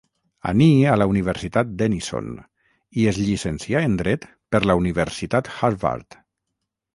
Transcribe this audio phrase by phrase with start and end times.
[0.51, 2.31] Aní a la Universitat Denison
[3.01, 4.27] i es llicencià en Dret
[4.57, 6.19] per la Universitat Harvard.